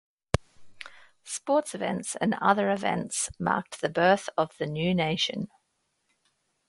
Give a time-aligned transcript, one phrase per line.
[1.23, 5.49] Sports events and other events marked the birth of the new nation.